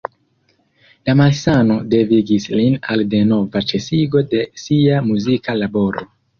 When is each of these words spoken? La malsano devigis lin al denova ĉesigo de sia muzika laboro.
La 1.09 1.13
malsano 1.19 1.75
devigis 1.91 2.49
lin 2.55 2.79
al 2.95 3.05
denova 3.13 3.65
ĉesigo 3.75 4.27
de 4.35 4.43
sia 4.65 5.01
muzika 5.13 5.61
laboro. 5.63 6.11